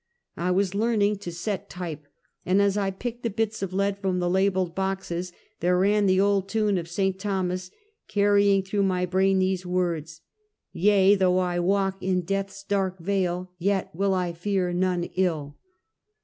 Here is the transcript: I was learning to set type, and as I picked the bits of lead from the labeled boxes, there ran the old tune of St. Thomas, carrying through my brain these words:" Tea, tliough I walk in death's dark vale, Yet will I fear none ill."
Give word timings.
I 0.35 0.49
was 0.49 0.73
learning 0.73 1.19
to 1.19 1.31
set 1.31 1.69
type, 1.69 2.07
and 2.43 2.59
as 2.59 2.75
I 2.75 2.89
picked 2.89 3.21
the 3.21 3.29
bits 3.29 3.61
of 3.61 3.71
lead 3.71 3.99
from 3.99 4.17
the 4.17 4.31
labeled 4.31 4.73
boxes, 4.73 5.31
there 5.59 5.77
ran 5.77 6.07
the 6.07 6.19
old 6.19 6.49
tune 6.49 6.79
of 6.79 6.87
St. 6.89 7.19
Thomas, 7.19 7.69
carrying 8.07 8.63
through 8.63 8.81
my 8.81 9.05
brain 9.05 9.37
these 9.37 9.63
words:" 9.63 10.21
Tea, 10.73 11.15
tliough 11.19 11.39
I 11.39 11.59
walk 11.59 12.01
in 12.01 12.21
death's 12.23 12.63
dark 12.63 12.97
vale, 12.97 13.51
Yet 13.59 13.93
will 13.93 14.15
I 14.15 14.33
fear 14.33 14.73
none 14.73 15.03
ill." 15.13 15.57